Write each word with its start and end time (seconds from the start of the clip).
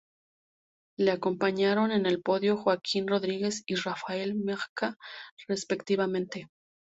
Le 0.97 1.11
acompañaron 1.11 1.91
en 1.91 2.07
el 2.07 2.23
podio 2.23 2.57
Joaquim 2.57 3.05
Rodríguez 3.05 3.61
y 3.67 3.75
Rafał 3.75 4.17
Majka, 4.43 4.95
respectivamente. 5.47 6.49